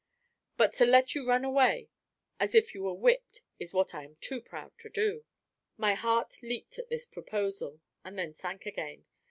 [0.57, 1.91] But to let you run away
[2.39, 5.25] as if you were whipped, is what I am too proud to do."
[5.77, 9.05] My heart leaped at this proposal, and then sank again.